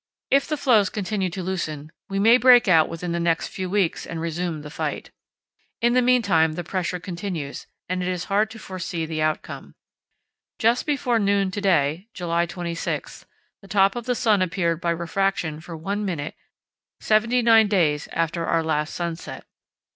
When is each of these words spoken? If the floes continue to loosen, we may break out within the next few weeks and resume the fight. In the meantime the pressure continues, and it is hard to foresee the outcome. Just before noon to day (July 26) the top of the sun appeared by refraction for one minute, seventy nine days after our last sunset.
If 0.31 0.47
the 0.47 0.57
floes 0.57 0.89
continue 0.89 1.29
to 1.29 1.43
loosen, 1.43 1.91
we 2.09 2.17
may 2.17 2.37
break 2.37 2.67
out 2.67 2.89
within 2.89 3.11
the 3.11 3.19
next 3.19 3.49
few 3.49 3.69
weeks 3.69 4.07
and 4.07 4.19
resume 4.19 4.63
the 4.63 4.71
fight. 4.71 5.11
In 5.79 5.93
the 5.93 6.01
meantime 6.01 6.53
the 6.53 6.63
pressure 6.63 6.99
continues, 6.99 7.67
and 7.87 8.01
it 8.01 8.07
is 8.07 8.23
hard 8.23 8.49
to 8.49 8.57
foresee 8.57 9.05
the 9.05 9.21
outcome. 9.21 9.75
Just 10.57 10.87
before 10.87 11.19
noon 11.19 11.51
to 11.51 11.61
day 11.61 12.07
(July 12.15 12.47
26) 12.47 13.27
the 13.61 13.67
top 13.67 13.95
of 13.95 14.07
the 14.07 14.15
sun 14.15 14.41
appeared 14.41 14.81
by 14.81 14.89
refraction 14.89 15.59
for 15.61 15.77
one 15.77 16.03
minute, 16.03 16.33
seventy 16.99 17.43
nine 17.43 17.67
days 17.67 18.07
after 18.11 18.47
our 18.47 18.63
last 18.63 18.95
sunset. 18.95 19.45